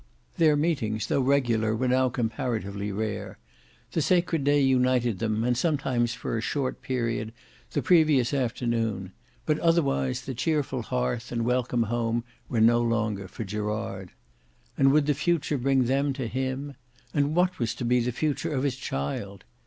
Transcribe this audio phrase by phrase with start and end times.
[0.37, 3.37] Their meetings, though regular, were now comparatively rare.
[3.91, 7.31] The sacred day united them, and sometimes for a short period
[7.73, 9.11] the previous afternoon,
[9.45, 14.09] but otherwise the cheerful hearth and welcome home were no longer for Gerard.
[14.75, 16.73] And would the future bring them to him?
[17.13, 19.43] And what was to be the future of his child?